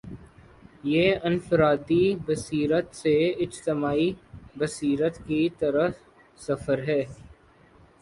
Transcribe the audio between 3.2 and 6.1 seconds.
اجتماعی بصیرت کی طرف